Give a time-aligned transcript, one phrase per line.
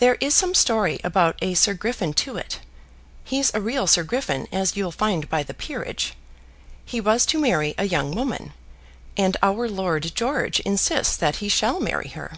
[0.00, 2.58] There is some story about a Sir Griffin Tewett.
[3.24, 6.12] He's a real Sir Griffin, as you'll find by the peerage.
[6.84, 8.52] He was to marry a young woman,
[9.16, 12.32] and our Lord George insists that he shall marry her.